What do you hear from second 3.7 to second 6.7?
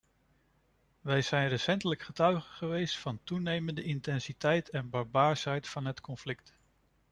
intensiteit en barbaarsheid van het conflict.